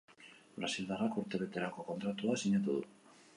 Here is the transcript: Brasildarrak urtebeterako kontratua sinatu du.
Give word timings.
Brasildarrak 0.61 1.19
urtebeterako 1.23 1.85
kontratua 1.91 2.39
sinatu 2.47 2.81
du. 2.81 3.15